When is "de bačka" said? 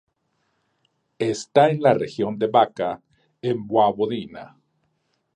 2.39-2.99